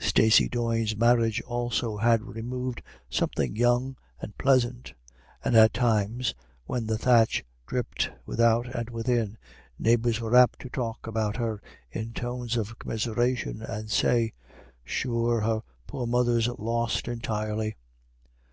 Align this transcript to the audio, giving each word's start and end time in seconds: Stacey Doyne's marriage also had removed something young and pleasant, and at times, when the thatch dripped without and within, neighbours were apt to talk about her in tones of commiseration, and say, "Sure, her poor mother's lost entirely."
Stacey 0.00 0.48
Doyne's 0.48 0.96
marriage 0.96 1.40
also 1.42 1.96
had 1.98 2.24
removed 2.34 2.82
something 3.08 3.54
young 3.54 3.96
and 4.20 4.36
pleasant, 4.36 4.92
and 5.44 5.54
at 5.54 5.72
times, 5.72 6.34
when 6.66 6.84
the 6.88 6.98
thatch 6.98 7.44
dripped 7.64 8.10
without 8.26 8.66
and 8.74 8.90
within, 8.90 9.38
neighbours 9.78 10.20
were 10.20 10.34
apt 10.34 10.58
to 10.62 10.68
talk 10.68 11.06
about 11.06 11.36
her 11.36 11.62
in 11.92 12.12
tones 12.12 12.56
of 12.56 12.76
commiseration, 12.80 13.62
and 13.62 13.88
say, 13.88 14.32
"Sure, 14.82 15.42
her 15.42 15.62
poor 15.86 16.08
mother's 16.08 16.48
lost 16.58 17.06
entirely." 17.06 17.76